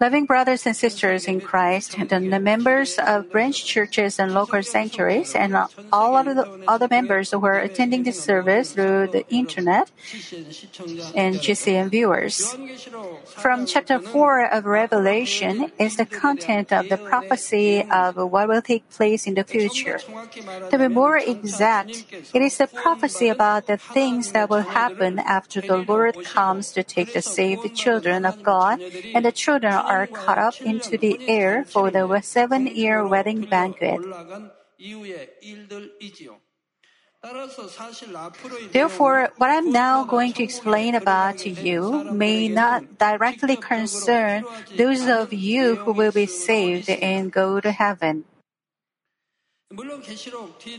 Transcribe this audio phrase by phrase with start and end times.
[0.00, 5.54] Loving brothers and sisters in Christ, the members of branch churches and local sanctuaries, and
[5.92, 9.90] all of the other members who are attending this service through the internet,
[11.14, 12.56] and GCN viewers.
[13.26, 18.88] From chapter 4 of Revelation is the content of the prophecy of what will take
[18.88, 20.00] place in the future.
[20.70, 25.60] To be more exact, it is the prophecy about the things that will happen after
[25.60, 30.38] the Lord comes to take the saved children of God and the children are caught
[30.38, 33.98] up into the air for the seven year wedding banquet.
[38.70, 44.44] Therefore, what I'm now going to explain about to you may not directly concern
[44.76, 48.24] those of you who will be saved and go to heaven.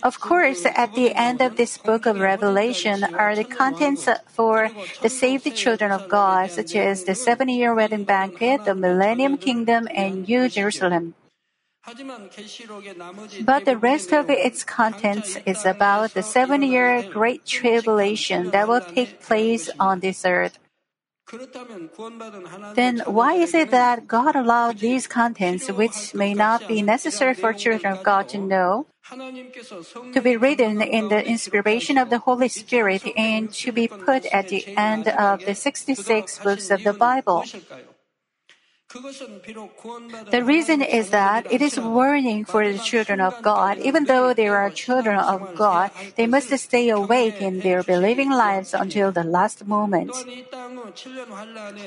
[0.04, 4.70] Of course, at the end of this book of Revelation are the contents for
[5.02, 9.88] the saved children of God, such as the seven year wedding banquet, the millennium kingdom,
[9.94, 11.15] and New Jerusalem.
[13.46, 18.82] But the rest of its contents is about the seven year great tribulation that will
[18.82, 20.57] take place on this earth.
[22.76, 27.51] Then why is it that God allowed these contents, which may not be necessary for
[27.51, 28.85] children of God to know,
[30.13, 34.49] to be written in the inspiration of the Holy Spirit and to be put at
[34.49, 37.43] the end of the 66 books of the Bible?
[40.32, 43.77] The reason is that it is warning for the children of God.
[43.79, 48.74] Even though they are children of God, they must stay awake in their believing lives
[48.74, 50.15] until the last moment.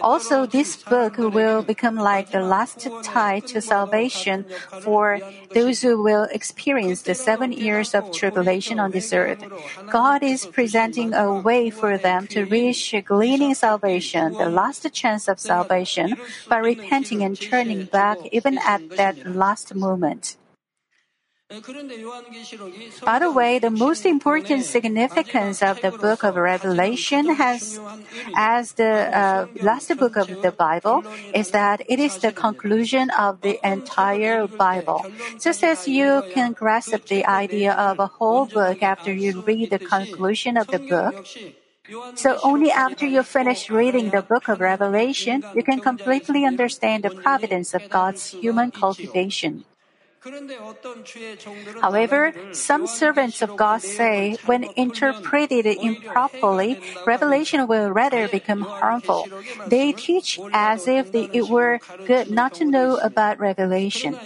[0.02, 4.44] Also, this book will become like the last tie to salvation
[4.80, 5.20] for
[5.54, 9.40] those who will experience the seven years of tribulation on this earth.
[9.88, 15.40] God is presenting a way for them to reach gleaning salvation, the last chance of
[15.40, 16.16] salvation,
[16.48, 20.36] by repenting and turning back even at that last moment.
[23.04, 27.80] By the way, the most important significance of the book of Revelation has,
[28.36, 33.40] as the uh, last book of the Bible, is that it is the conclusion of
[33.40, 35.06] the entire Bible.
[35.40, 39.78] Just as you can grasp the idea of a whole book after you read the
[39.78, 41.24] conclusion of the book,
[42.14, 47.10] so only after you finish reading the book of Revelation, you can completely understand the
[47.10, 49.64] providence of God's human cultivation.
[51.80, 59.28] However, some servants of God say when interpreted improperly, revelation will rather become harmful.
[59.66, 64.18] They teach as if it were good not to know about revelation.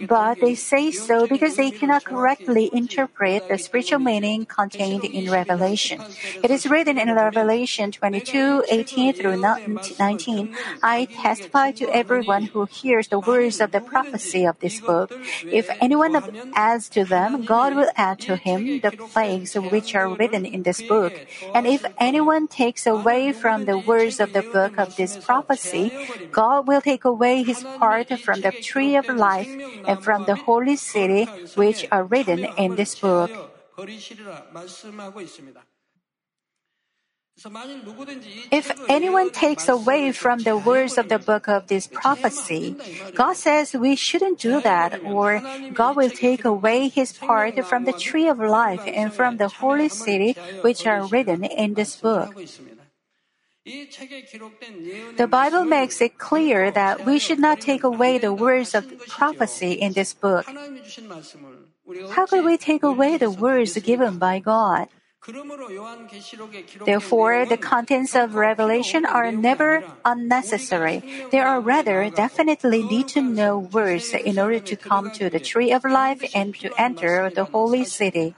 [0.00, 6.04] But they say so because they cannot correctly interpret the spiritual meaning contained in Revelation.
[6.42, 9.36] It is written in Revelation 22, 18 through
[9.98, 10.48] 19,
[10.82, 15.12] I testify to everyone who hears the words of the prophecy of this book.
[15.52, 16.16] If anyone
[16.54, 20.80] adds to them, God will add to him the plagues which are written in this
[20.82, 21.20] book.
[21.52, 25.92] And if anyone takes away from the words of the book of this prophecy,
[26.32, 30.76] God will take away his part from the tree of life and from the holy
[30.76, 33.38] city which are written in this book.
[38.50, 42.76] If anyone takes away from the words of the book of this prophecy,
[43.14, 47.92] God says we shouldn't do that, or God will take away his part from the
[47.92, 52.34] tree of life and from the holy city which are written in this book.
[55.16, 59.72] The Bible makes it clear that we should not take away the words of prophecy
[59.72, 60.46] in this book.
[62.10, 64.88] How could we take away the words given by God?
[66.84, 71.02] Therefore, the contents of Revelation are never unnecessary.
[71.30, 75.72] They are rather definitely need to know words in order to come to the tree
[75.72, 78.34] of life and to enter the holy city.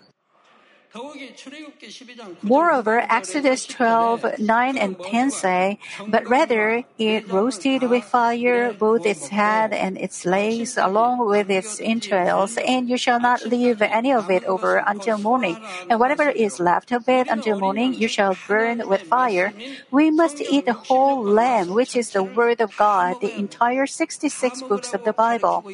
[2.43, 9.29] Moreover, Exodus 12, 9 and 10 say, But rather it roasted with fire both its
[9.29, 14.31] head and its legs along with its entrails, and you shall not leave any of
[14.31, 15.59] it over until morning.
[15.89, 19.53] And whatever is left of it until morning you shall burn with fire.
[19.91, 24.63] We must eat the whole lamb, which is the word of God, the entire 66
[24.63, 25.65] books of the Bible.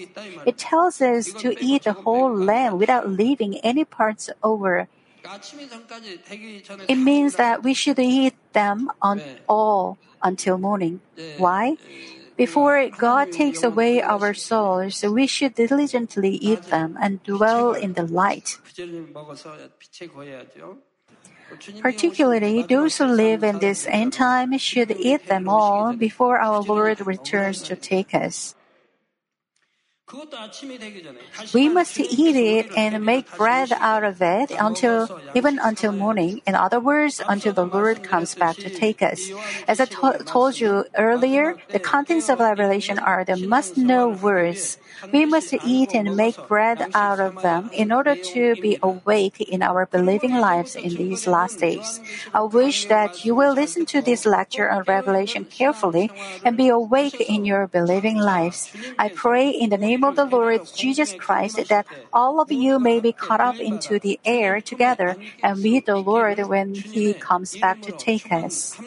[0.44, 4.88] It tells us to eat the whole lamb without leaving any parts over.
[6.88, 11.00] It means that we should eat them on all until morning.
[11.36, 11.76] Why?
[12.36, 18.04] Before God takes away our souls, we should diligently eat them and dwell in the
[18.04, 18.58] light.
[21.82, 27.06] Particularly, those who live in this end time should eat them all before our Lord
[27.06, 28.54] returns to take us.
[31.54, 36.42] We must eat it and make bread out of it until even until morning.
[36.46, 39.30] In other words, until the Lord comes back to take us.
[39.68, 44.76] As I to- told you earlier, the contents of Revelation are the must-know words.
[45.12, 49.62] We must eat and make bread out of them in order to be awake in
[49.62, 52.00] our believing lives in these last days.
[52.34, 56.10] I wish that you will listen to this lecture on Revelation carefully
[56.44, 58.70] and be awake in your believing lives.
[58.98, 63.00] I pray in the name of the Lord Jesus Christ that all of you may
[63.00, 67.82] be caught up into the air together and meet the Lord when He comes back
[67.82, 68.80] to take us.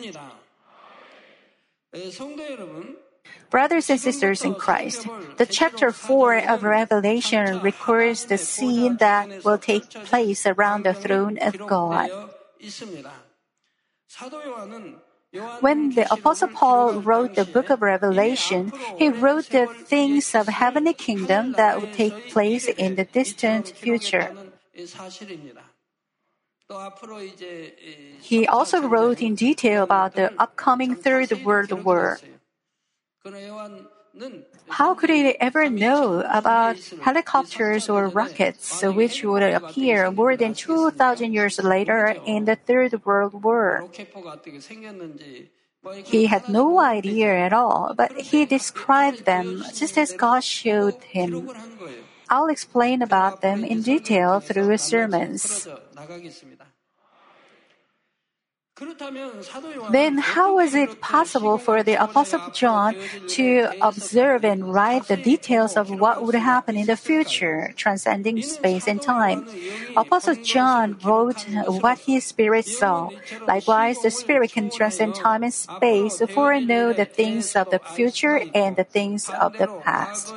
[3.49, 5.07] Brothers and sisters in Christ,
[5.37, 11.37] the chapter 4 of Revelation records the scene that will take place around the throne
[11.39, 12.09] of God.
[15.59, 20.93] When the Apostle Paul wrote the book of Revelation, he wrote the things of heavenly
[20.93, 24.35] kingdom that would take place in the distant future.
[28.21, 32.19] He also wrote in detail about the upcoming Third World War.
[34.69, 41.33] How could he ever know about helicopters or rockets which would appear more than 2,000
[41.33, 43.85] years later in the Third World War?
[46.05, 51.49] He had no idea at all, but he described them just as God showed him.
[52.27, 55.67] I'll explain about them in detail through his sermons.
[59.91, 62.95] Then how was it possible for the Apostle John
[63.29, 68.85] to observe and write the details of what would happen in the future, transcending space
[68.85, 69.47] and time?
[69.95, 73.11] Apostle John wrote what his spirit saw.
[73.47, 78.75] Likewise, the spirit can transcend time and space, foreknow the things of the future and
[78.75, 80.33] the things of the past.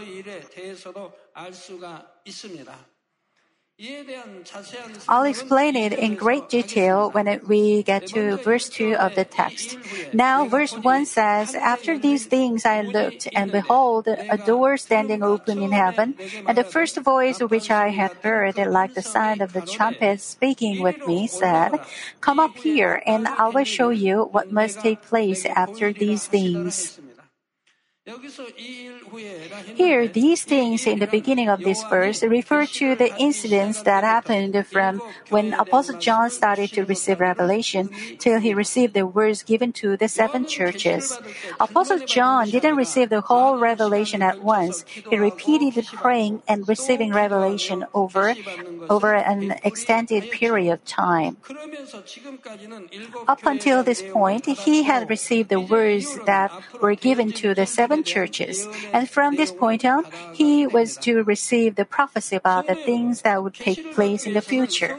[5.08, 9.78] I'll explain it in great detail when we get to verse 2 of the text.
[10.12, 15.62] Now, verse 1 says, After these things I looked, and behold, a door standing open
[15.62, 19.62] in heaven, and the first voice which I had heard, like the sound of the
[19.62, 21.78] trumpet speaking with me, said,
[22.20, 26.98] Come up here, and I will show you what must take place after these things.
[29.74, 34.56] Here, these things in the beginning of this verse refer to the incidents that happened
[34.66, 39.96] from when Apostle John started to receive revelation till he received the words given to
[39.96, 41.18] the seven churches.
[41.60, 44.84] Apostle John didn't receive the whole revelation at once.
[44.88, 48.34] He repeated praying and receiving revelation over,
[48.88, 51.36] over an extended period of time.
[53.26, 56.50] Up until this point, he had received the words that
[56.80, 58.68] were given to the seven churches.
[58.92, 63.42] And from this point on, he was to receive the prophecy about the things that
[63.42, 64.98] would take place in the future.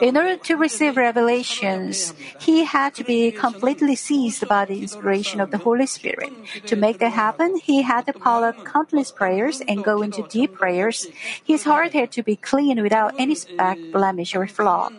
[0.00, 5.50] In order to receive revelations, he had to be completely seized by the inspiration of
[5.50, 6.32] the Holy Spirit.
[6.66, 10.54] To make that happen, he had to pile up countless prayers and go into deep
[10.54, 11.08] prayers.
[11.44, 14.90] His heart had to be clean without any speck, blemish, or flaw.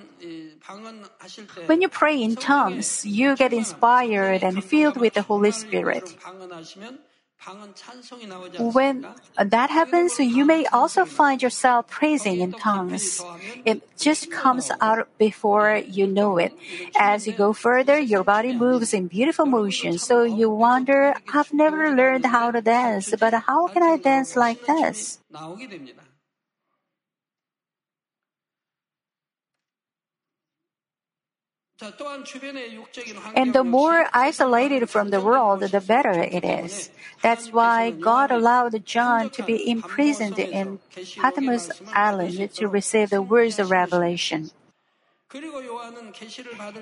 [1.65, 6.15] When you pray in tongues, you get inspired and filled with the Holy Spirit.
[8.59, 9.07] When
[9.37, 13.25] that happens, you may also find yourself praising in tongues.
[13.65, 16.53] It just comes out before you know it.
[16.95, 21.89] As you go further, your body moves in beautiful motion, so you wonder, I've never
[21.89, 25.19] learned how to dance, but how can I dance like this?
[33.35, 36.89] And the more isolated from the world, the better it is.
[37.21, 40.79] That's why God allowed John to be imprisoned in
[41.17, 44.51] Patmos Island to receive the words of revelation.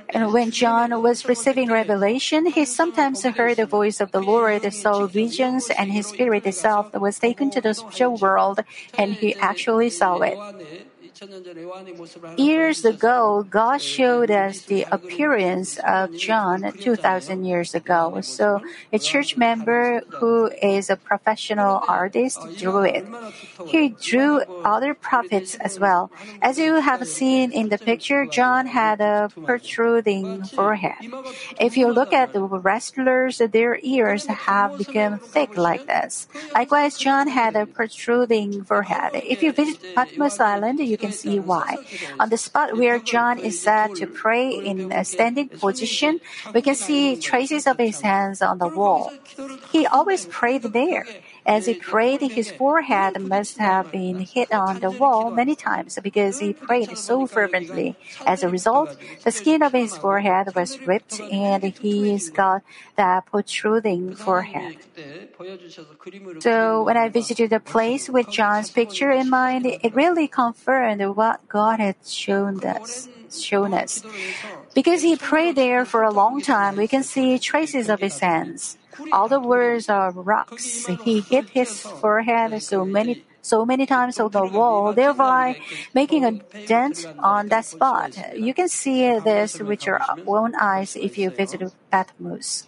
[0.10, 5.06] And when John was receiving revelation, he sometimes heard the voice of the Lord, saw
[5.06, 8.62] visions, and his spirit itself was taken to the spiritual world,
[8.98, 10.38] and he actually saw it.
[12.38, 18.22] Years ago, God showed us the appearance of John 2,000 years ago.
[18.22, 18.62] So
[18.94, 23.06] a church member who is a professional artist drew it.
[23.68, 26.10] He drew other prophets as well.
[26.42, 31.12] As you have seen in the picture, John had a protruding forehead.
[31.60, 36.28] If you look at the wrestlers, their ears have become thick like this.
[36.54, 39.12] Likewise, John had a protruding forehead.
[39.16, 41.09] If you visit Patmos Island, you can
[42.20, 46.20] On the spot where John is said to pray in a standing position,
[46.54, 49.12] we can see traces of his hands on the wall.
[49.72, 51.06] He always prayed there.
[51.46, 56.40] As he prayed, his forehead must have been hit on the wall many times because
[56.40, 57.96] he prayed so fervently.
[58.26, 62.62] As a result, the skin of his forehead was ripped and he's got
[62.96, 64.76] that protruding forehead.
[66.40, 71.48] So when I visited the place with John's picture in mind, it really confirmed what
[71.48, 73.10] God had shown us.
[73.32, 74.04] Shown us.
[74.74, 78.78] Because he prayed there for a long time, we can see traces of his hands.
[79.12, 80.86] All the words are rocks.
[81.04, 85.60] He hit his forehead so many so many times on the wall, thereby
[85.94, 86.32] making a
[86.68, 88.12] dent on that spot.
[88.36, 92.68] You can see this with your own eyes if you visit Patmos.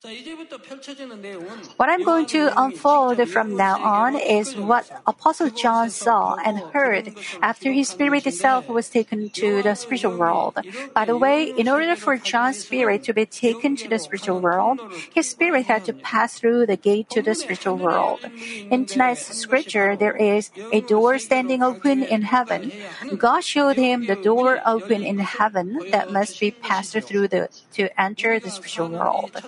[0.00, 7.14] What I'm going to unfold from now on is what Apostle John saw and heard
[7.42, 10.56] after his spirit itself was taken to the spiritual world.
[10.94, 14.78] By the way, in order for John's spirit to be taken to the spiritual world,
[15.12, 18.20] his spirit had to pass through the gate to the spiritual world.
[18.70, 22.70] In tonight's scripture, there is a door standing open in heaven.
[23.16, 28.00] God showed him the door open in heaven that must be passed through the, to
[28.00, 29.42] enter the spiritual world.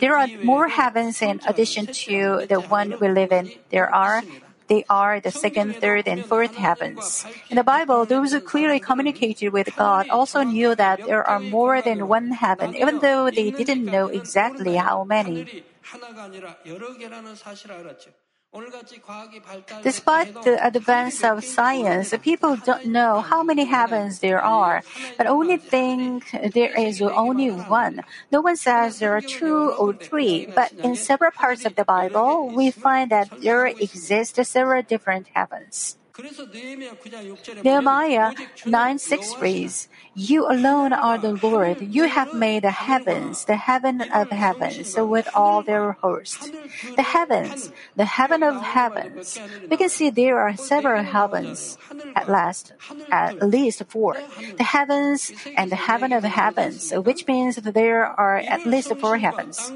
[0.00, 3.52] There are more heavens in addition to the one we live in.
[3.70, 4.22] There are
[4.66, 7.26] they are the second, third, and fourth heavens.
[7.50, 11.82] In the Bible, those who clearly communicated with God also knew that there are more
[11.82, 15.62] than one heaven, even though they didn't know exactly how many.
[19.82, 24.82] Despite the advance of science, people don't know how many heavens there are,
[25.18, 28.02] but only think there is only one.
[28.30, 32.48] No one says there are two or three, but in several parts of the Bible,
[32.48, 35.96] we find that there exist several different heavens.
[37.64, 38.34] Nehemiah
[38.64, 41.80] 9 6 reads, You alone are the Lord.
[41.80, 46.50] You have made the heavens, the heaven of heavens, with all their hosts.
[46.96, 49.38] The heavens, the heaven of heavens.
[49.68, 51.76] We can see there are several heavens,
[52.14, 52.72] at last,
[53.10, 54.22] at least four.
[54.56, 59.18] The heavens and the heaven of heavens, which means that there are at least four
[59.18, 59.72] heavens.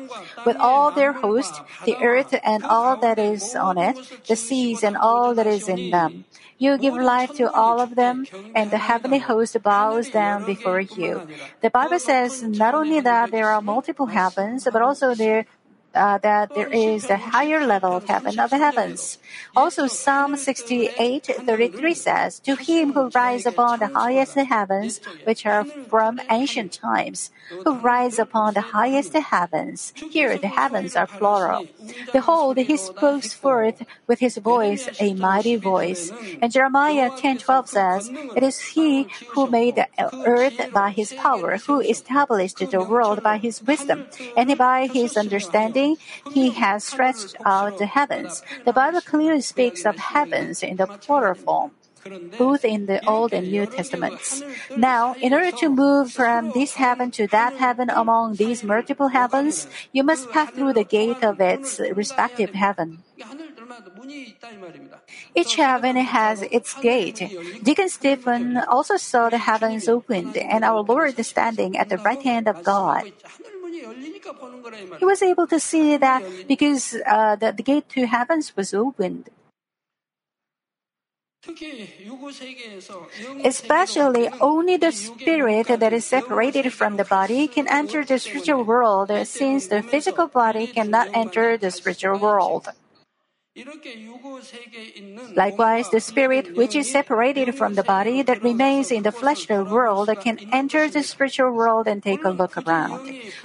[0.46, 4.96] With all their hosts, the earth and all that is on it, the seas and
[4.96, 6.24] all that is in them.
[6.58, 11.22] You give life to all of them, and the heavenly host bows down before you.
[11.60, 15.46] The Bible says not only that there are multiple heavens, but also there
[15.94, 19.18] uh, that there is a higher level of heaven of the heavens.
[19.56, 26.20] Also, Psalm 68:33 says, To him who rides upon the highest heavens, which are from
[26.30, 27.30] ancient times,
[27.64, 29.92] who rides upon the highest heavens.
[30.08, 31.68] Here, the heavens are plural.
[32.12, 36.12] Behold, he spoke forth with his voice, a mighty voice.
[36.40, 39.88] And Jeremiah 10:12 says, It is he who made the
[40.24, 44.04] earth by his power, who established the world by his wisdom,
[44.36, 45.77] and by his understanding
[46.32, 48.42] he has stretched out the heavens.
[48.64, 51.70] The Bible clearly speaks of heavens in the plural form
[52.38, 54.42] both in the Old and New Testaments.
[54.76, 59.66] Now, in order to move from this heaven to that heaven among these multiple heavens,
[59.92, 63.02] you must pass through the gate of its respective heaven.
[65.34, 67.20] Each heaven has its gate.
[67.62, 72.48] Deacon Stephen also saw the heavens opened and our Lord standing at the right hand
[72.48, 73.10] of God.
[74.98, 79.30] He was able to see that because uh, the, the gate to heavens was opened.
[83.44, 89.10] Especially, only the spirit that is separated from the body can enter the spiritual world,
[89.26, 92.68] since the physical body cannot enter the spiritual world.
[95.34, 100.10] Likewise, the spirit which is separated from the body that remains in the fleshly world
[100.22, 103.00] can enter the spiritual world and take a look around.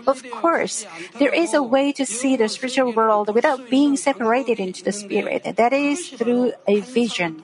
[0.05, 0.85] Of course,
[1.17, 5.43] there is a way to see the spiritual world without being separated into the spirit.
[5.55, 7.43] That is through a vision.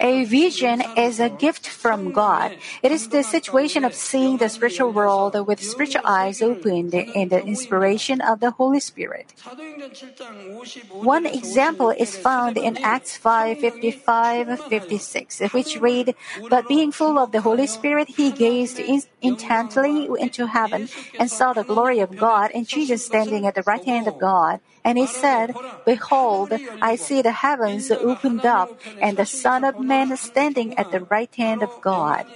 [0.00, 2.56] A vision is a gift from God.
[2.82, 7.40] It is the situation of seeing the spiritual world with spiritual eyes opened in the
[7.46, 9.32] inspiration of the Holy Spirit.
[11.00, 16.14] One example is found in Acts 5 55 56, which read,
[16.48, 18.80] But being full of the Holy Spirit, he gazed
[19.22, 20.88] intently into heaven
[21.18, 24.60] and saw the glory of God and Jesus standing at the right hand of God.
[24.84, 25.54] And he said,
[25.84, 28.63] Behold, I see the heavens opened up
[29.00, 32.26] and the Son of Man is standing at the right hand of God.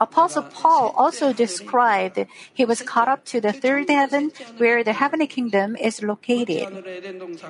[0.00, 5.26] Apostle Paul also described he was caught up to the third heaven where the heavenly
[5.26, 6.82] kingdom is located.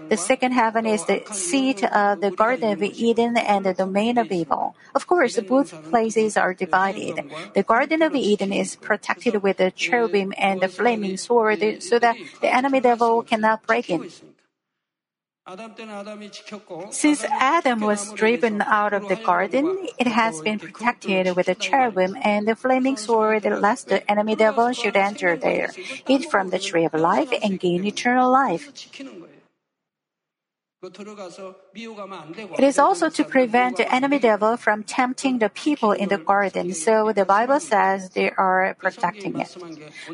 [0.08, 4.32] The second heaven is the seat of the Garden of Eden and the domain of
[4.32, 4.74] evil.
[4.94, 7.24] Of course, both places are divided.
[7.54, 12.16] The Garden of Eden is protected with the cherubim and the flaming sword so that
[12.40, 14.10] the enemy devil cannot break in.
[16.90, 22.16] Since Adam was driven out of the garden, it has been protected with a cherubim
[22.22, 25.72] and the flaming sword lest the enemy devil should enter there,
[26.06, 28.70] eat from the tree of life and gain eternal life.
[30.82, 36.74] It is also to prevent the enemy devil from tempting the people in the garden,
[36.74, 39.56] so the Bible says they are protecting it.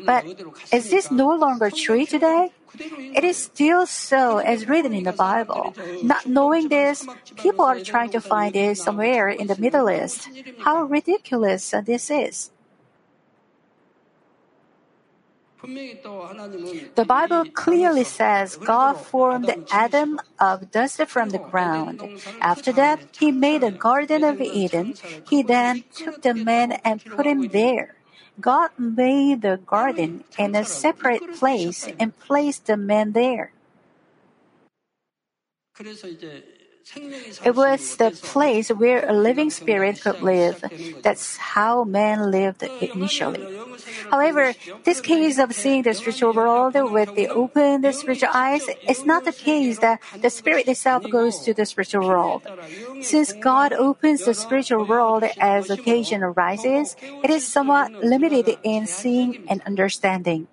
[0.05, 0.25] But
[0.71, 2.51] is this no longer true today?
[2.77, 5.73] It is still so as written in the Bible.
[6.03, 7.03] Not knowing this,
[7.35, 10.29] people are trying to find it somewhere in the Middle East.
[10.59, 12.51] How ridiculous this is.
[15.63, 22.01] The Bible clearly says God formed Adam of dust from the ground.
[22.41, 24.95] After that, he made a garden of Eden.
[25.29, 27.95] He then took the man and put him there.
[28.39, 33.51] God made the garden in a separate place and placed the man there.
[37.45, 40.63] It was the place where a living spirit could live.
[41.01, 43.47] That's how man lived initially.
[44.09, 44.53] However,
[44.83, 49.31] this case of seeing the spiritual world with the open spiritual eyes is not the
[49.31, 52.47] case that the spirit itself goes to the spiritual world.
[53.01, 59.45] Since God opens the spiritual world as occasion arises, it is somewhat limited in seeing
[59.47, 60.47] and understanding.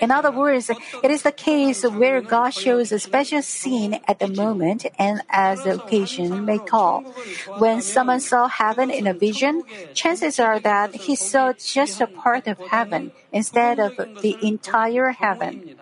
[0.00, 4.28] In other words, it is the case where God shows a special scene at the
[4.28, 7.02] moment and as the occasion may call.
[7.58, 9.62] When someone saw heaven in a vision,
[9.94, 15.76] chances are that he saw just a part of heaven instead of the entire heaven.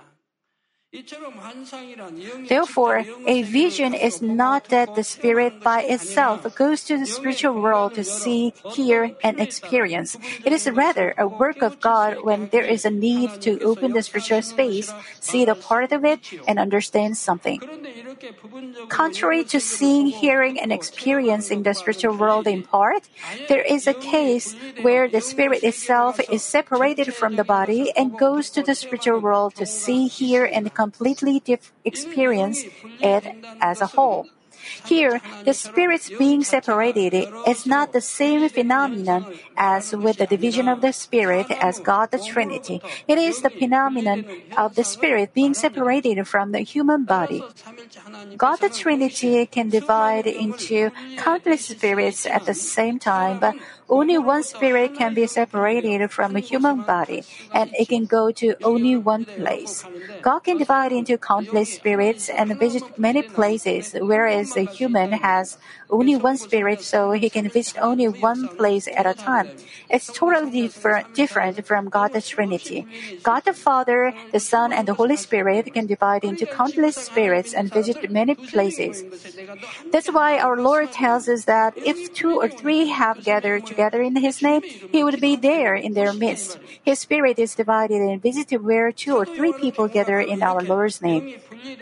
[2.49, 7.95] Therefore, a vision is not that the spirit by itself goes to the spiritual world
[7.95, 10.17] to see, hear, and experience.
[10.45, 14.03] It is rather a work of God when there is a need to open the
[14.03, 17.61] spiritual space, see the part of it, and understand something.
[18.89, 23.09] Contrary to seeing, hearing, and experiencing the spiritual world in part,
[23.49, 28.51] there is a case where the spirit itself is separated from the body and goes
[28.51, 31.43] to the spiritual world to see, hear, and completely
[31.85, 32.59] experience
[33.01, 33.25] it
[33.61, 34.27] as a whole.
[34.85, 37.13] Here, the spirits being separated
[37.47, 42.19] is not the same phenomenon as with the division of the spirit as God the
[42.19, 42.81] Trinity.
[43.09, 44.25] It is the phenomenon
[44.57, 47.45] of the spirit being separated from the human body.
[48.37, 53.55] God the Trinity can divide into countless spirits at the same time, but
[53.89, 58.55] only one spirit can be separated from a human body, and it can go to
[58.63, 59.85] only one place.
[60.23, 65.59] God can divide into countless spirits and visit many places, whereas a human has
[65.91, 69.53] only one spirit, so he can visit only one place at a time.
[69.91, 70.71] It's totally
[71.15, 72.87] different, from God the Trinity.
[73.23, 77.73] God the Father, the Son, and the Holy Spirit can divide into countless spirits and
[77.73, 79.05] visit many places.
[79.91, 84.15] That's why our Lord tells us that if two or three have gathered together in
[84.17, 86.59] His name, He would be there in their midst.
[86.83, 91.03] His Spirit is divided and visited where two or three people gather in our Lord's
[91.03, 91.27] name.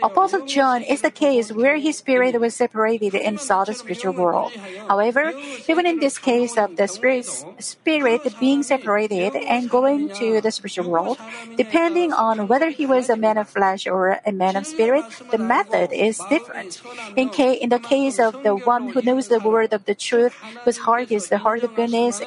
[0.01, 4.51] Apostle John is the case where his spirit was separated and saw the spiritual world.
[4.89, 5.33] However,
[5.69, 10.91] even in this case of the spirit, spirit being separated and going to the spiritual
[10.91, 11.19] world,
[11.55, 15.37] depending on whether he was a man of flesh or a man of spirit, the
[15.37, 16.81] method is different.
[17.15, 20.33] In, ca- in the case of the one who knows the word of the truth,
[20.65, 21.75] whose heart is the heart of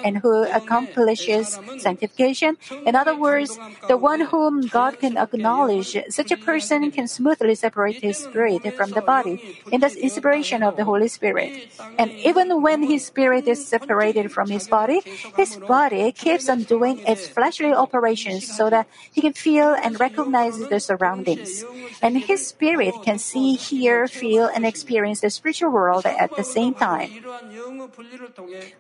[0.03, 6.37] and who accomplishes sanctification, in other words, the one whom God can acknowledge, such a
[6.37, 9.40] person can smoothly separate his spirit from the body
[9.71, 11.59] in the inspiration of the Holy Spirit.
[11.99, 15.01] And even when his spirit is separated from his body,
[15.35, 20.69] his body keeps on doing its fleshly operations so that he can feel and recognize
[20.69, 21.64] the surroundings.
[22.03, 26.75] And his spirit can see, hear, feel, and experience the spiritual world at the same
[26.75, 27.12] time.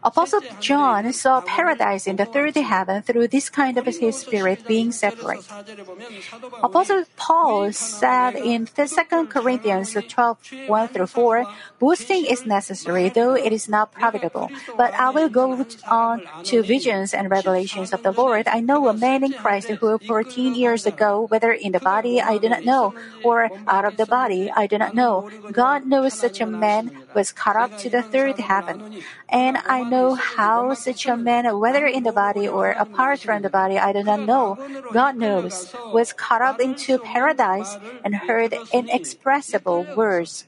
[0.02, 4.90] Apostle John saw paradise in the third heaven through this kind of his spirit being
[4.90, 5.46] separate.
[6.62, 11.46] Apostle Paul said in 2 Corinthians 12 1 through 4 Therefore,
[11.78, 14.50] boasting is necessary, though it is not profitable.
[14.76, 18.46] But I will go on to visions and revelations of the Lord.
[18.48, 22.38] I know a man in Christ who 14 years ago, whether in the body I
[22.38, 26.40] do not know, or out of the body I do not know, God knows such
[26.40, 28.82] a man was caught up to the third heaven.
[29.28, 33.50] And I know how such a man, whether in the body or apart from the
[33.50, 34.58] body, I do not know,
[34.92, 40.46] God knows, was caught up into paradise and heard inexpressible words.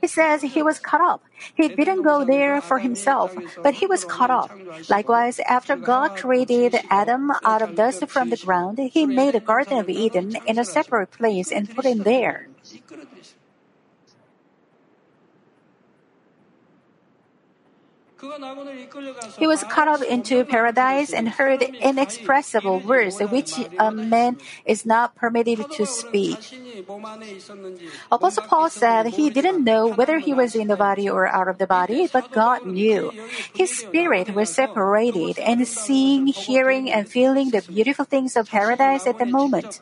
[0.00, 1.22] He says he was caught up.
[1.54, 4.52] He didn't go there for himself, but he was caught up.
[4.88, 9.78] Likewise, after God created Adam out of dust from the ground, he made a Garden
[9.78, 12.48] of Eden in a separate place and put him there.
[19.38, 25.16] He was caught up into paradise and heard inexpressible words which a man is not
[25.16, 26.38] permitted to speak.
[28.10, 31.58] Apostle Paul said he didn't know whether he was in the body or out of
[31.58, 33.12] the body, but God knew.
[33.54, 39.18] His spirit was separated and seeing, hearing, and feeling the beautiful things of paradise at
[39.18, 39.80] the moment.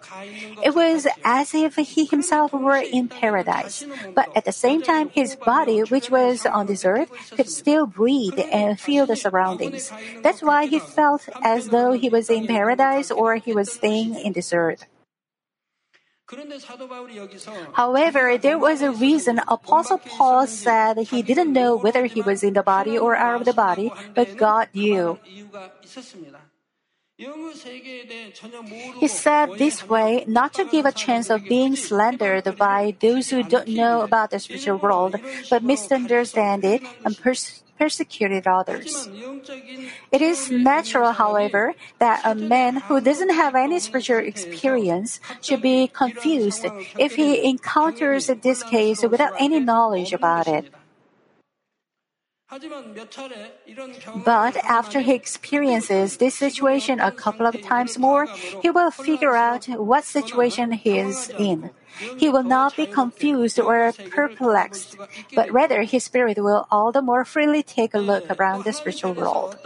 [0.62, 5.36] It was as if he himself were in paradise, but at the same time his
[5.36, 9.92] body, which was on this earth, could still breathe and feel the surroundings.
[10.22, 14.32] That's why he felt as though he was in paradise or he was staying in
[14.32, 14.86] this earth.
[17.72, 22.54] However, there was a reason Apostle Paul said he didn't know whether he was in
[22.54, 25.18] the body or out of the body, but God knew.
[28.98, 33.42] He said this way not to give a chance of being slandered by those who
[33.42, 35.16] don't know about the spiritual world,
[35.50, 39.08] but misunderstand it and pers- persecuted others.
[40.12, 45.88] It is natural, however, that a man who doesn't have any spiritual experience should be
[45.88, 46.66] confused
[46.98, 50.68] if he encounters this case without any knowledge about it.
[54.24, 58.26] But after he experiences this situation a couple of times more,
[58.60, 61.70] he will figure out what situation he is in.
[62.16, 64.96] He will not be confused or perplexed,
[65.34, 69.14] but rather his spirit will all the more freely take a look around the spiritual
[69.14, 69.56] world.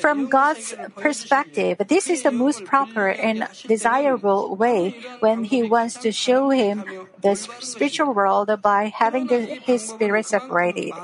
[0.00, 6.12] From God's perspective, this is the most proper and desirable way when He wants to
[6.12, 6.84] show him
[7.20, 10.94] the spiritual world by having the, his spirit separated.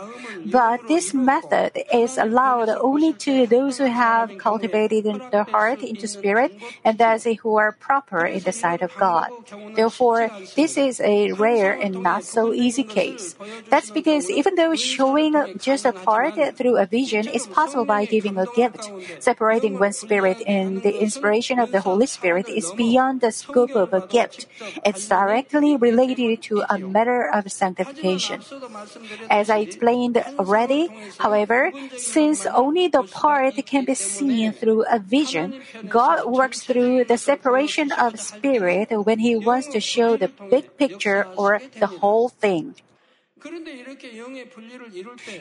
[0.45, 6.53] But this method is allowed only to those who have cultivated the heart into spirit
[6.85, 9.31] and those who are proper in the sight of God.
[9.75, 13.35] Therefore, this is a rare and not so easy case.
[13.71, 18.39] That's because even though showing just a part through a vision is possible by giving
[18.39, 23.33] a gift, separating one's spirit and the inspiration of the Holy Spirit is beyond the
[23.33, 24.47] scope of a gift.
[24.85, 28.41] It's directly related to a matter of sanctification.
[29.31, 35.55] As I explained already, however, since only the part can be seen through a vision,
[35.89, 41.27] God works through the separation of spirit when He wants to show the big picture
[41.37, 42.75] or the whole thing.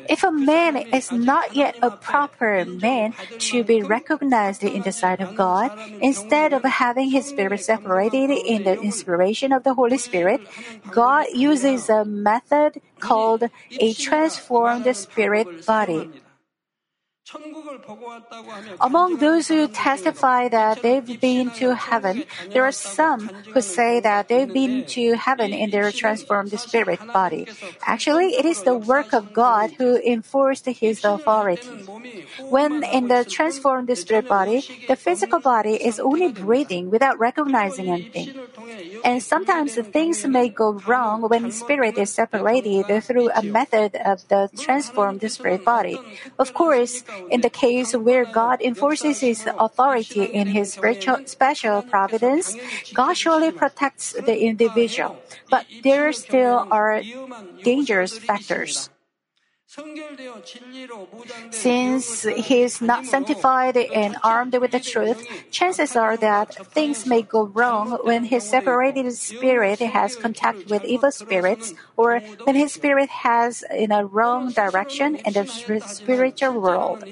[0.09, 3.13] If a man is not yet a proper man
[3.51, 8.63] to be recognized in the sight of God, instead of having his spirit separated in
[8.63, 10.41] the inspiration of the Holy Spirit,
[10.89, 13.43] God uses a method called
[13.79, 16.09] a transformed spirit body.
[18.79, 24.27] Among those who testify that they've been to heaven, there are some who say that
[24.27, 27.47] they've been to heaven in their transformed spirit body.
[27.85, 31.85] Actually, it is the work of God who enforced his authority.
[32.49, 38.33] When in the transformed spirit body, the physical body is only breathing without recognizing anything.
[39.03, 44.49] And sometimes things may go wrong when spirit is separated through a method of the
[44.57, 45.99] transformed spirit body.
[46.37, 50.77] Of course, in the case where God enforces His authority in His
[51.25, 52.55] special providence,
[52.93, 55.17] God surely protects the individual.
[55.49, 57.03] But there still are
[57.63, 58.89] dangerous factors.
[61.51, 67.21] Since he is not sanctified and armed with the truth, chances are that things may
[67.21, 73.09] go wrong when his separated spirit has contact with evil spirits or when his spirit
[73.09, 77.03] has in a wrong direction in the spiritual world.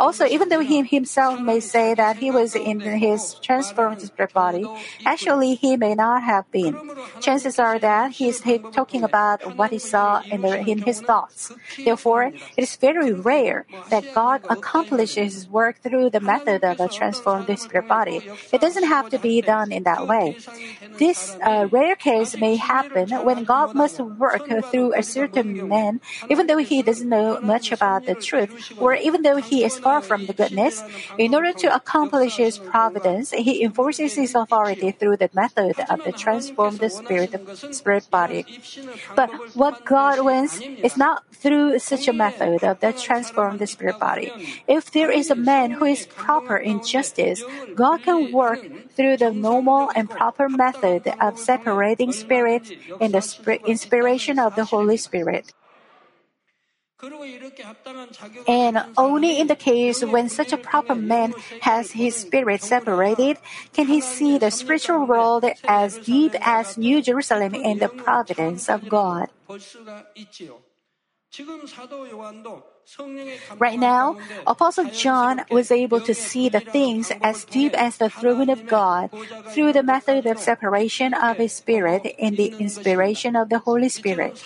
[0.00, 4.66] Also, even though he himself may say that he was in his transformed spirit body,
[5.04, 6.80] actually he may not have been.
[7.20, 11.52] Chances are that he is talking about what he saw in, the, in his thoughts.
[11.84, 16.80] Therefore, Therefore, it is very rare that God accomplishes his work through the method of
[16.80, 18.22] a transformed spirit body.
[18.50, 20.36] It doesn't have to be done in that way.
[20.96, 26.46] This uh, rare case may happen when God must work through a certain man, even
[26.46, 30.24] though he doesn't know much about the truth, or even though he is far from
[30.24, 30.84] the goodness.
[31.18, 36.12] In order to accomplish his providence, he enforces his authority through the method of the
[36.12, 37.34] transformed spirit
[37.70, 38.46] spirit body.
[39.14, 42.60] But what God wants is not through such a method
[42.98, 44.30] transforms the spirit body.
[44.68, 47.42] If there is a man who is proper in justice,
[47.74, 48.60] God can work
[48.94, 54.96] through the normal and proper method of separating spirit and the inspiration of the Holy
[54.96, 55.52] Spirit.
[58.48, 63.38] And only in the case when such a proper man has his spirit separated
[63.72, 68.88] can he see the spiritual world as deep as New Jerusalem in the providence of
[68.88, 69.28] God.
[73.58, 78.48] Right now, Apostle John was able to see the things as deep as the throne
[78.48, 79.10] of God
[79.46, 84.42] through the method of separation of his spirit and the inspiration of the Holy Spirit.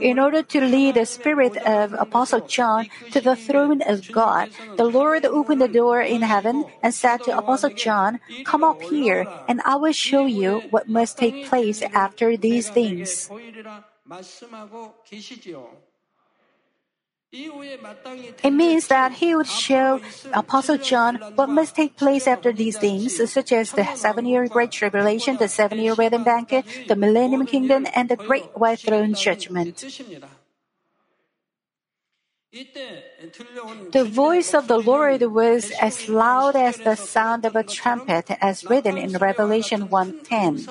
[0.00, 4.88] In order to lead the spirit of Apostle John to the throne of God, the
[4.88, 9.60] Lord opened the door in heaven and said to Apostle John, Come up here, and
[9.64, 13.30] I will show you what must take place after these things.
[17.32, 20.00] It means that he would show
[20.34, 24.70] Apostle John what must take place after these things, such as the seven year great
[24.70, 29.78] tribulation, the seven year wedding banquet, the millennium kingdom, and the great white throne judgment.
[33.92, 38.64] The voice of the Lord was as loud as the sound of a trumpet, as
[38.66, 40.68] written in Revelation 1:10.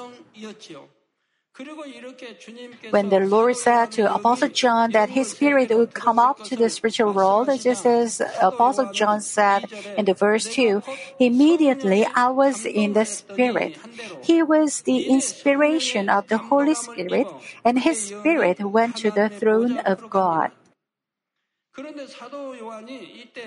[2.92, 6.70] When the Lord said to Apostle John that his spirit would come up to the
[6.70, 10.82] spiritual world, just as Apostle John said in the verse 2,
[11.20, 13.78] immediately I was in the spirit.
[14.22, 17.28] He was the inspiration of the Holy Spirit,
[17.66, 20.52] and his spirit went to the throne of God.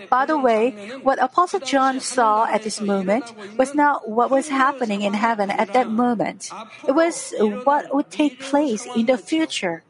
[0.08, 0.70] By the way,
[1.02, 5.74] what Apostle John saw at this moment was not what was happening in heaven at
[5.74, 6.50] that moment.
[6.88, 7.34] It was
[7.64, 9.84] what would take place in the future.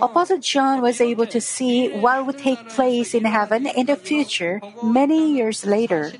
[0.00, 4.60] Apostle John was able to see what would take place in heaven in the future
[4.82, 6.12] many years later.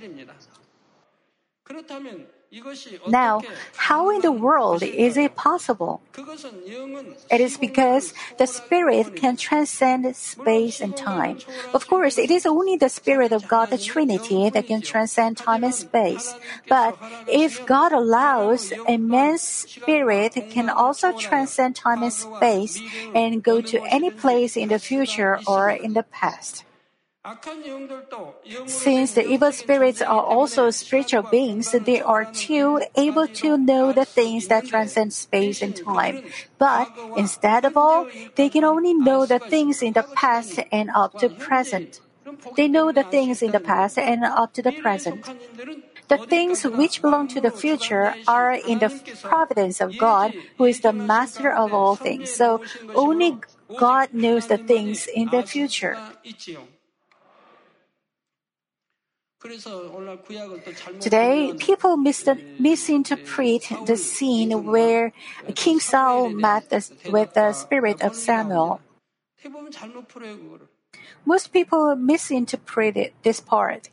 [3.06, 3.44] Now,
[3.76, 6.02] how in the world is it possible?
[7.30, 11.38] It is because the Spirit can transcend space and time.
[11.74, 15.64] Of course, it is only the Spirit of God, the Trinity, that can transcend time
[15.64, 16.36] and space.
[16.68, 22.82] But if God allows, a man's spirit can also transcend time and space
[23.14, 26.65] and go to any place in the future or in the past.
[28.66, 34.04] Since the evil spirits are also spiritual beings, they are too able to know the
[34.04, 36.22] things that transcend space and time.
[36.58, 41.18] But instead of all, they can only know the things in the past and up
[41.18, 42.00] to present.
[42.56, 45.26] They know the things in the past and up to the present.
[46.08, 48.90] The things which belong to the future are in the
[49.22, 52.30] providence of God, who is the master of all things.
[52.30, 52.62] So
[52.94, 53.38] only
[53.76, 55.98] God knows the things in the future.
[61.00, 62.28] Today, people mis-
[62.58, 65.12] misinterpret the scene where
[65.54, 68.80] King Saul met the, with the spirit of Samuel.
[71.24, 73.88] Most people misinterpret this part.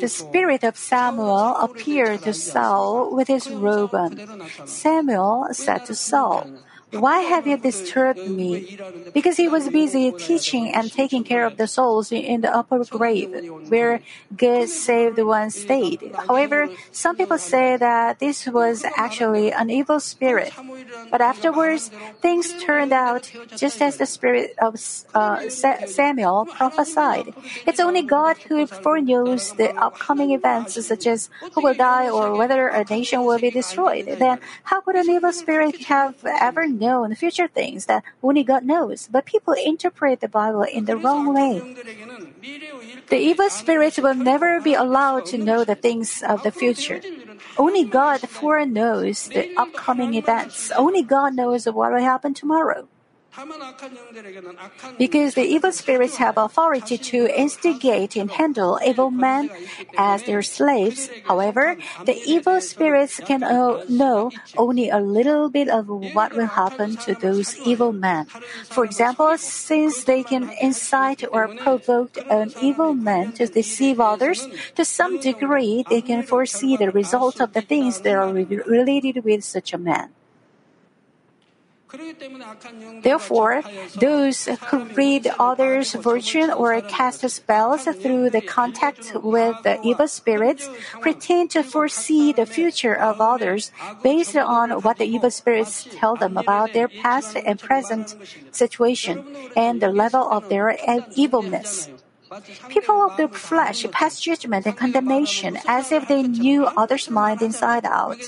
[0.00, 4.18] The spirit of Samuel appeared to Saul with his robe on.
[4.64, 6.50] Samuel said to Saul,
[6.92, 8.78] why have you disturbed me?
[9.12, 13.28] Because he was busy teaching and taking care of the souls in the upper grave,
[13.68, 14.00] where
[14.36, 16.14] good saved ones stayed.
[16.26, 20.52] However, some people say that this was actually an evil spirit.
[21.10, 21.90] But afterwards,
[22.22, 24.76] things turned out just as the spirit of
[25.14, 27.34] uh, Samuel prophesied.
[27.66, 32.68] It's only God who foreknows the upcoming events, such as who will die or whether
[32.68, 34.06] a nation will be destroyed.
[34.18, 39.08] Then, how could an evil spirit have ever known future things that only God knows,
[39.12, 41.62] but people interpret the Bible in the wrong way.
[43.08, 47.02] The evil spirits will never be allowed to know the things of the future.
[47.56, 50.70] Only God foreknows the upcoming events.
[50.76, 52.88] Only God knows what will happen tomorrow.
[54.98, 59.50] Because the evil spirits have authority to instigate and handle evil men
[59.96, 61.08] as their slaves.
[61.24, 63.40] However, the evil spirits can
[63.88, 68.26] know only a little bit of what will happen to those evil men.
[68.66, 74.84] For example, since they can incite or provoke an evil man to deceive others, to
[74.84, 79.72] some degree they can foresee the result of the things that are related with such
[79.72, 80.10] a man.
[83.02, 83.62] Therefore,
[83.96, 90.68] those who read others' fortune or cast spells through the contact with the evil spirits
[91.00, 93.72] pretend to foresee the future of others
[94.02, 98.14] based on what the evil spirits tell them about their past and present
[98.52, 99.24] situation
[99.56, 100.76] and the level of their
[101.16, 101.88] evilness.
[102.68, 107.84] People of the flesh pass judgment and condemnation as if they knew others' mind inside
[107.84, 108.18] out.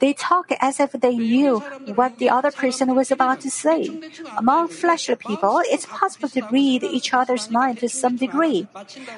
[0.00, 1.60] They talk as if they knew
[1.94, 4.00] what the other person was about to say.
[4.36, 8.66] Among fleshly people, it's possible to read each other's mind to some degree.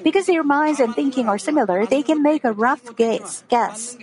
[0.02, 3.44] Because their minds and thinking are similar, they can make a rough guess.
[3.48, 3.96] guess.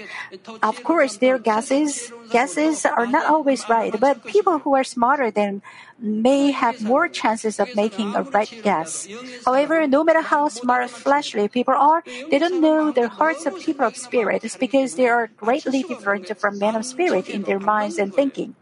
[0.63, 5.61] Of course, their guesses guesses are not always right, but people who are smarter than
[5.99, 9.08] may have more chances of making a right guess.
[9.45, 13.86] However, no matter how smart fleshly people are, they don't know the hearts of people
[13.86, 18.13] of spirit because they are greatly different from men of spirit in their minds and
[18.13, 18.55] thinking.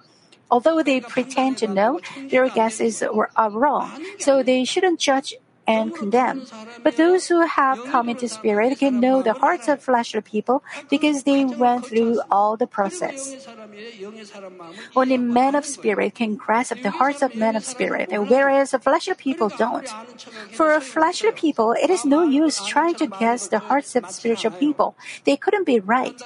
[0.52, 5.36] Although they pretend to know, their guesses are wrong, so they shouldn't judge
[5.68, 6.46] and condemn.
[6.84, 11.24] But those who have come into spirit can know the hearts of fleshly people because
[11.24, 13.48] they went through all the process.
[14.96, 19.50] Only men of spirit can grasp the hearts of men of spirit, whereas fleshly people
[19.50, 19.90] don't.
[20.52, 24.96] For fleshly people, it is no use trying to guess the hearts of spiritual people.
[25.26, 26.22] They couldn't be right.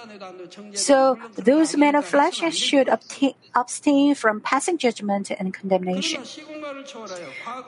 [0.74, 6.24] So those men of flesh should abstain from passing judgment and condemnation.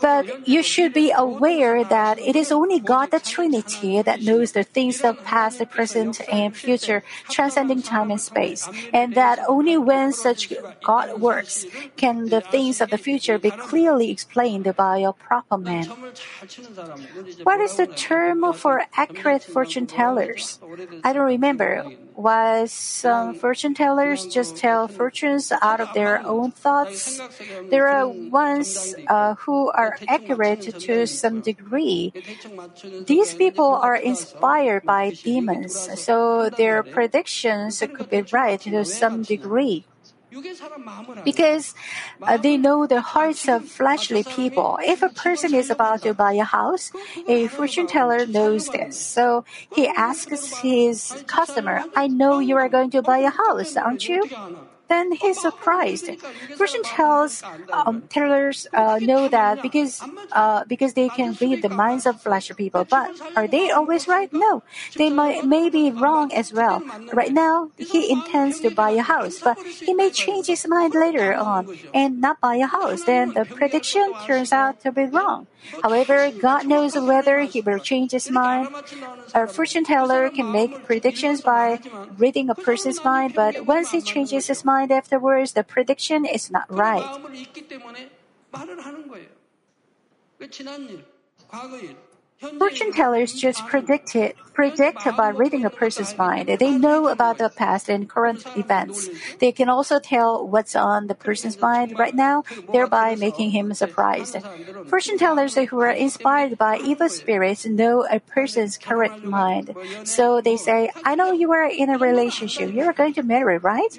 [0.01, 4.63] But you should be aware that it is only God the Trinity that knows the
[4.63, 10.53] things of past, present, and future, transcending time and space, and that only when such
[10.83, 11.65] God works
[11.97, 15.91] can the things of the future be clearly explained by a proper man.
[17.43, 20.59] What is the term for accurate fortune tellers?
[21.03, 21.83] I don't remember.
[22.15, 27.21] Was some fortune tellers just tell fortunes out of their own thoughts?
[27.69, 32.13] There are ones uh, who are accurate to some degree.
[33.11, 39.85] These people are inspired by demons, so their predictions could be right to some degree.
[41.25, 41.73] Because
[42.27, 44.77] uh, they know the hearts of fleshly people.
[44.83, 46.91] If a person is about to buy a house,
[47.27, 48.95] a fortune teller knows this.
[48.95, 54.07] So he asks his customer, I know you are going to buy a house, aren't
[54.07, 54.21] you?
[54.89, 56.09] Then he's surprised.
[56.57, 62.05] Fortune tells um, tellers uh, know that because uh, because they can read the minds
[62.05, 62.85] of flesh people.
[62.85, 64.31] But are they always right?
[64.33, 64.63] No,
[64.95, 66.83] they might may be wrong as well.
[67.13, 71.33] Right now, he intends to buy a house, but he may change his mind later
[71.33, 73.03] on and not buy a house.
[73.03, 75.47] Then the prediction turns out to be wrong.
[75.81, 78.69] However, God knows whether he will change his mind.
[79.33, 81.79] A fortune teller can make predictions by
[82.17, 86.65] reading a person's mind, but once he changes his mind afterwards, the prediction is not
[86.69, 87.05] right.
[92.39, 96.47] Fortune tellers just predict it, predict by reading a person's mind.
[96.47, 99.09] They know about the past and current events.
[99.39, 104.37] They can also tell what's on the person's mind right now, thereby making him surprised.
[104.87, 109.75] Fortune tellers who are inspired by evil spirits know a person's current mind.
[110.05, 112.71] So they say, I know you are in a relationship.
[112.71, 113.91] You are going to marry, right?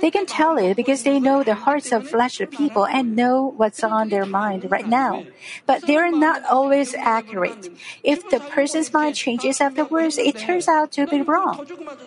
[0.00, 3.82] They can tell it because they know the hearts of fleshly people and know what's
[3.82, 5.24] on their mind right now.
[5.66, 7.68] But they are not always accurate.
[8.02, 11.66] If the person's mind changes afterwards, it turns out to be wrong.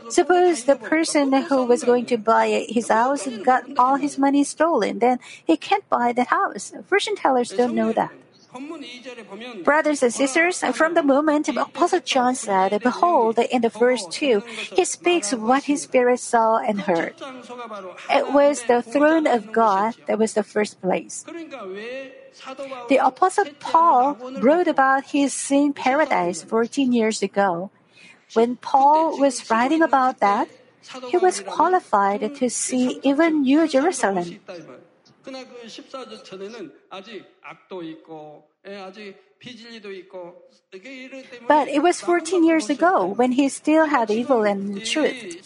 [0.09, 4.99] Suppose the person who was going to buy his house got all his money stolen,
[4.99, 6.73] then he can't buy the house.
[6.87, 8.11] Fortune tellers don't know that.
[9.63, 14.43] Brothers and sisters, from the moment Apostle John said, Behold, in the verse 2,
[14.75, 17.15] he speaks what his spirit saw and heard.
[18.09, 21.25] It was the throne of God that was the first place.
[22.87, 27.71] The Apostle Paul wrote about his sin paradise 14 years ago.
[28.33, 30.49] When Paul was writing about that,
[31.09, 34.39] he was qualified to see even New Jerusalem.
[35.25, 39.17] 그러나 그 14조 전에는 아직 악도 있고, 예, 아직
[41.47, 45.37] But it was 14 years ago when he still had evil and truth.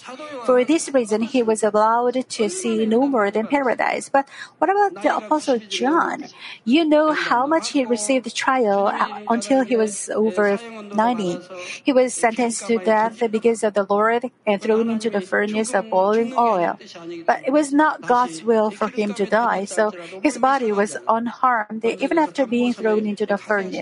[0.45, 4.10] For this reason, he was allowed to see no more than paradise.
[4.10, 6.25] But what about the Apostle John?
[6.63, 8.91] You know how much he received trial
[9.28, 10.58] until he was over
[10.93, 11.39] 90.
[11.83, 15.90] He was sentenced to death because of the Lord and thrown into the furnace of
[15.90, 16.79] boiling oil.
[17.27, 21.85] But it was not God's will for him to die, so his body was unharmed
[21.85, 23.79] even after being thrown into the furnace.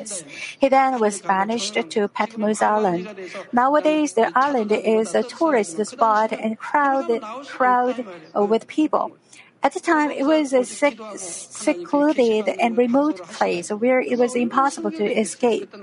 [0.59, 3.09] He then was banished to Patmos Island.
[3.51, 9.17] Nowadays, the island is a tourist spot and crowded, crowd with people.
[9.63, 14.91] At the time, it was a sec- secluded and remote place where it was impossible
[14.91, 15.75] to escape.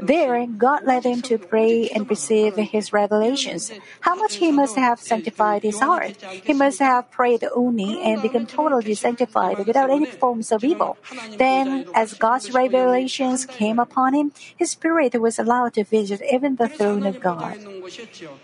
[0.00, 3.72] There, God led him to pray and receive his revelations.
[4.00, 6.16] How much he must have sanctified his heart!
[6.44, 10.98] He must have prayed only and become totally sanctified without any forms of evil.
[11.36, 16.68] Then, as God's revelations came upon him, his spirit was allowed to visit even the
[16.68, 17.56] throne of God.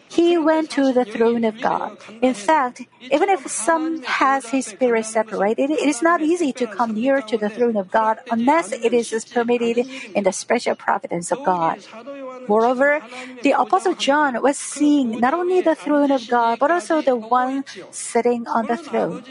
[0.08, 1.98] He went to the throne of God.
[2.22, 7.22] In fact, even if some has spirit separated, it is not easy to come near
[7.22, 11.78] to the throne of God unless it is permitted in the special providence of God.
[12.46, 13.02] Moreover,
[13.42, 17.64] the Apostle John was seeing not only the throne of God, but also the one
[17.90, 19.24] sitting on the throne.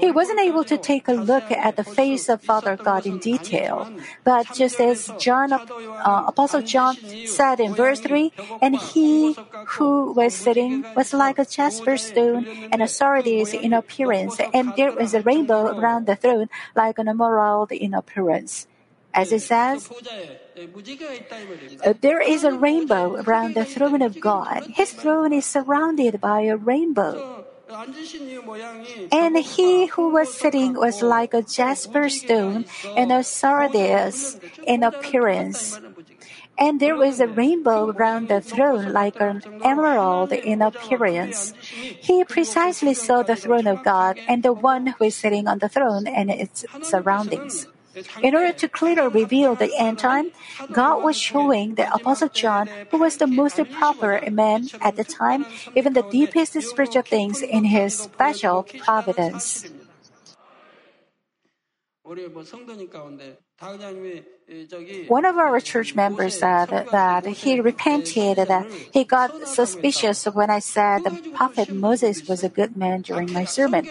[0.00, 3.88] He wasn't able to take a look at the face of Father God in detail,
[4.24, 5.60] but just as John, uh,
[6.26, 9.36] Apostle John said in verse 3, and he
[9.76, 15.14] who was sitting was like a jasper stone and sardius in appearance, and there was
[15.14, 18.66] a rainbow around the throne like an emerald in appearance.
[19.16, 19.88] As it says,
[22.00, 24.68] there is a rainbow around the throne of God.
[24.68, 27.46] His throne is surrounded by a rainbow.
[29.10, 35.80] And he who was sitting was like a jasper stone and a sardius in appearance.
[36.58, 41.54] And there was a rainbow around the throne like an emerald in appearance.
[41.98, 45.68] He precisely saw the throne of God and the one who is sitting on the
[45.68, 47.66] throne and its surroundings.
[48.22, 50.30] In order to clearly reveal the end time,
[50.70, 55.46] God was showing the Apostle John, who was the most proper man at the time,
[55.74, 59.64] even the deepest spiritual things in his special providence.
[65.08, 70.60] One of our church members said that he repented that he got suspicious when I
[70.60, 73.88] said the prophet Moses was a good man during my sermon.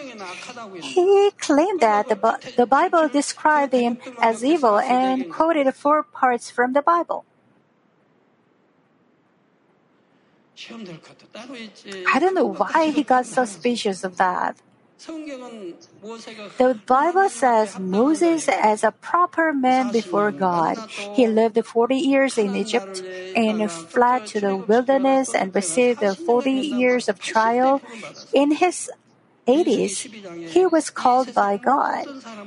[0.80, 6.82] He claimed that the, Bible described him as evil and quoted four parts from the
[6.82, 7.24] Bible.
[12.06, 14.56] I don't know why he got suspicious of that.
[16.58, 20.78] The Bible says Moses as a proper man before God.
[21.12, 23.02] He lived 40 years in Egypt
[23.34, 27.82] and fled to the wilderness and received the 40 years of trial.
[28.32, 28.90] In his
[29.46, 30.08] 80s,
[30.52, 32.06] he was called by God.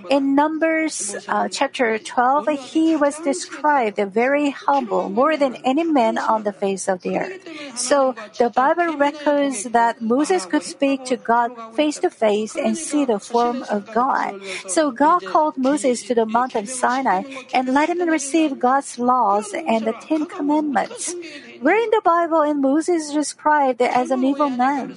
[0.09, 6.43] In Numbers uh, chapter 12, he was described very humble, more than any man on
[6.43, 7.47] the face of the earth.
[7.75, 13.05] So the Bible records that Moses could speak to God face to face and see
[13.05, 14.33] the form of God.
[14.67, 17.23] So God called Moses to the mountain Sinai
[17.53, 21.15] and let him receive God's laws and the Ten Commandments.
[21.61, 24.95] Where in the Bible is Moses is described as an evil man?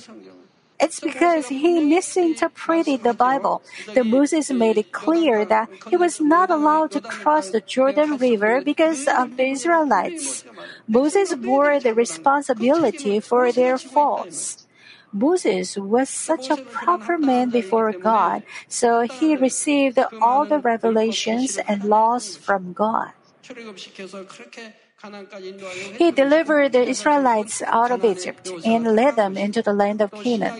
[0.83, 3.63] It's because he misinterpreted the Bible
[3.95, 8.61] that Moses made it clear that he was not allowed to cross the Jordan River
[8.61, 10.45] because of the Israelites.
[10.89, 14.67] Moses bore the responsibility for their faults.
[15.13, 21.85] Moses was such a proper man before God, so he received all the revelations and
[21.85, 23.13] laws from God.
[25.99, 30.55] He delivered the Israelites out of Egypt and led them into the land of Canaan.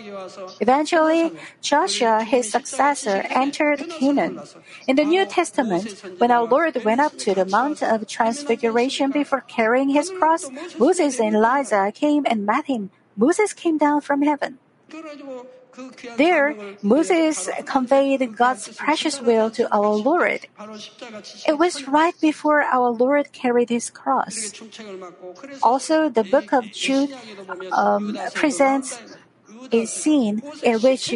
[0.59, 1.31] Eventually,
[1.61, 4.41] Joshua, his successor, entered Canaan.
[4.85, 9.41] In the New Testament, when our Lord went up to the Mount of Transfiguration before
[9.41, 12.91] carrying his cross, Moses and Elijah came and met him.
[13.15, 14.59] Moses came down from heaven.
[16.17, 20.47] There, Moses conveyed God's precious will to our Lord.
[21.47, 24.53] It was right before our Lord carried his cross.
[25.61, 27.13] Also, the book of Jude
[27.71, 29.01] um, presents
[29.71, 31.13] a scene in which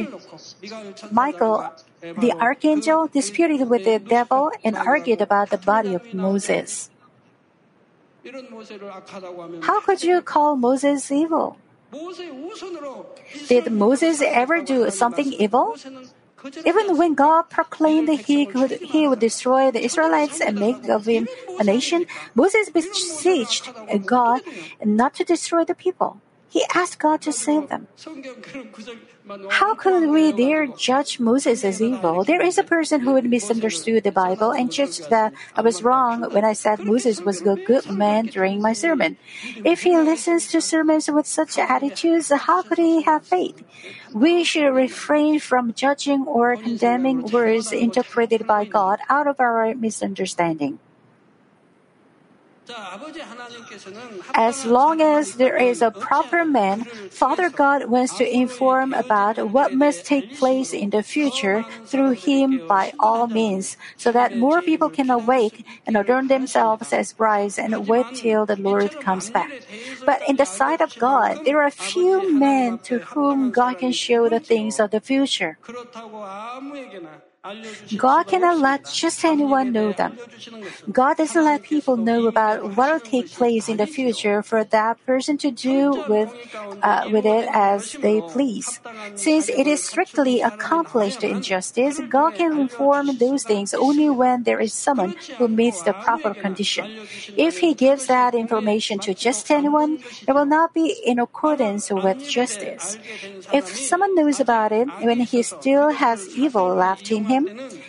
[1.12, 1.70] Michael,
[2.02, 6.90] the archangel, disputed with the devil and argued about the body of Moses.
[9.62, 11.58] How could you call Moses evil?
[13.48, 15.76] Did Moses ever do something evil?
[16.66, 21.28] Even when God proclaimed he could he would destroy the Israelites and make of him
[21.60, 23.72] a nation, Moses beseeched
[24.06, 24.42] God
[24.84, 26.22] not to destroy the people.
[26.50, 27.88] He asked God to save them.
[29.50, 32.24] How could we dare judge Moses as evil?
[32.24, 36.46] There is a person who misunderstood the Bible and judged that I was wrong when
[36.46, 39.18] I said Moses was a good man during my sermon.
[39.66, 43.62] If he listens to sermons with such attitudes, how could he have faith?
[44.14, 50.80] We should refrain from judging or condemning words interpreted by God out of our misunderstanding.
[54.34, 59.74] As long as there is a proper man, Father God wants to inform about what
[59.74, 64.90] must take place in the future through him by all means, so that more people
[64.90, 69.52] can awake and adorn themselves as brides and wait till the Lord comes back.
[70.06, 74.30] But in the sight of God, there are few men to whom God can show
[74.30, 75.58] the things of the future.
[77.96, 80.20] God cannot let just anyone know them.
[80.92, 85.04] God doesn't let people know about what will take place in the future for that
[85.06, 86.34] person to do with,
[86.82, 88.80] uh, with it as they please.
[89.16, 94.60] Since it is strictly accomplished in justice, God can inform those things only when there
[94.60, 96.92] is someone who meets the proper condition.
[97.36, 102.28] If He gives that information to just anyone, it will not be in accordance with
[102.28, 102.98] justice.
[103.52, 107.37] If someone knows about it when he still has evil left in him,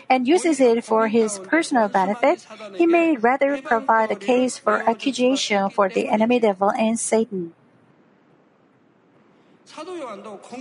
[0.08, 2.46] and uses it for his personal benefit,
[2.76, 7.54] he may rather provide a case for accusation for the enemy devil and Satan.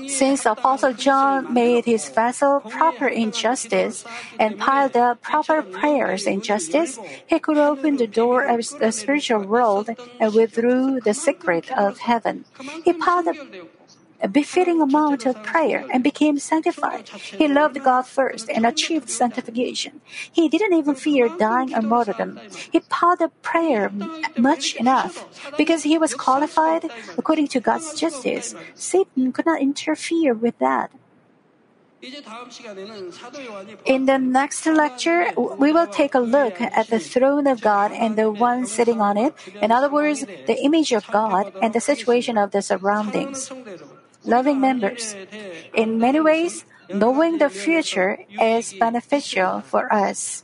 [0.07, 4.05] Since Apostle John made his vessel proper in justice
[4.38, 9.41] and piled up proper prayers in justice, he could open the door of the spiritual
[9.41, 12.45] world and withdrew the secret of heaven.
[12.85, 13.38] He piled up
[14.22, 17.09] a befitting amount of prayer and became sanctified.
[17.38, 20.01] He loved God first and achieved sanctification.
[20.32, 22.41] He didn't even fear dying or martyrdom.
[22.72, 23.91] He piled up prayer
[24.38, 25.26] much enough.
[25.57, 30.91] Because he was qualified according to God's justice, Satan could not interfere with that.
[33.86, 38.15] In the next lecture, we will take a look at the throne of God and
[38.15, 39.34] the one sitting on it.
[39.61, 43.51] In other words, the image of God and the situation of the surroundings
[44.24, 45.15] loving members.
[45.74, 50.43] In many ways, knowing the future is beneficial for us.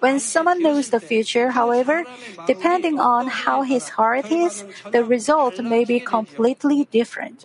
[0.00, 2.04] When someone knows the future, however,
[2.46, 7.44] depending on how his heart is, the result may be completely different.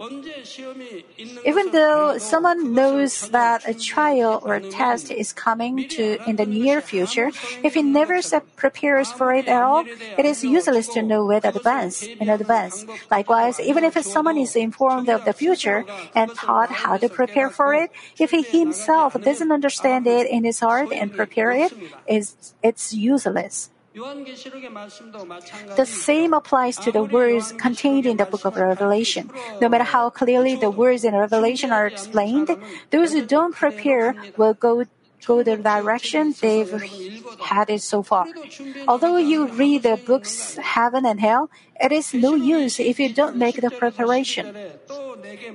[1.45, 6.81] Even though someone knows that a trial or test is coming to in the near
[6.81, 7.31] future,
[7.63, 8.19] if he never
[8.55, 9.85] prepares for it at all,
[10.17, 12.85] it is useless to know it advance in advance.
[13.11, 17.74] Likewise, even if someone is informed of the future and taught how to prepare for
[17.75, 21.73] it, if he himself doesn't understand it in his heart and prepare it,
[22.07, 23.69] it's, it's useless.
[25.75, 29.31] The same applies to the words contained in the book of Revelation.
[29.61, 32.49] No matter how clearly the words in Revelation are explained,
[32.91, 34.83] those who don't prepare will go
[35.25, 36.69] go the direction they've
[37.41, 38.27] had it so far.
[38.87, 41.49] Although you read the books Heaven and Hell,
[41.81, 44.53] it is no use if you don't make the preparation.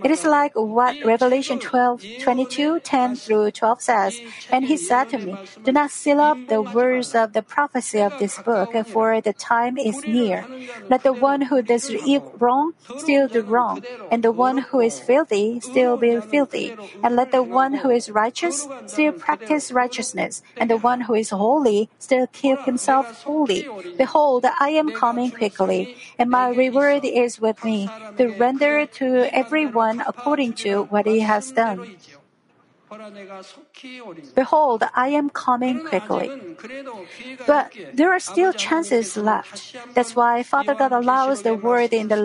[0.03, 4.21] It is like what Revelation 12, 22, 10 through 12 says.
[4.51, 8.16] And he said to me, Do not seal up the words of the prophecy of
[8.18, 10.47] this book, for the time is near.
[10.89, 11.91] Let the one who does
[12.39, 16.75] wrong still do wrong, and the one who is filthy still be filthy.
[17.03, 21.31] And let the one who is righteous still practice righteousness, and the one who is
[21.31, 23.66] holy still keep himself holy.
[23.97, 25.89] Behold, I am coming quickly
[26.21, 31.51] and my reward is with me to render to everyone according to what he has
[31.51, 31.97] done.
[34.35, 36.31] Behold, I am coming quickly.
[37.47, 39.75] But there are still chances left.
[39.95, 42.21] That's why Father God allows the word in the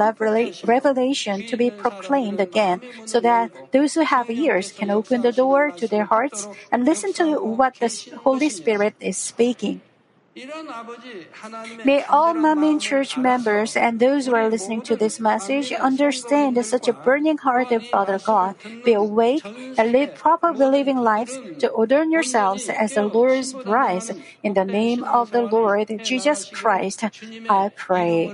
[0.66, 5.72] revelation to be proclaimed again, so that those who have ears can open the door
[5.72, 7.90] to their hearts and listen to what the
[8.24, 9.82] Holy Spirit is speaking.
[11.86, 16.90] May all Manmin Church members and those who are listening to this message understand such
[16.90, 22.12] a burning heart of Father God, be awake, and live proper believing lives to adorn
[22.12, 24.04] yourselves as the Lord's bride.
[24.44, 27.06] In the name of the Lord Jesus Christ,
[27.50, 28.34] I pray.